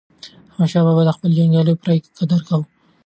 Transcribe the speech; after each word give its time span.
احمدشاه 0.51 0.85
بابا 0.87 1.01
د 1.05 1.09
خپلو 1.15 1.37
جنګیالیو 1.37 1.79
پوره 1.81 1.95
قدر 2.17 2.39
کاوه. 2.47 2.65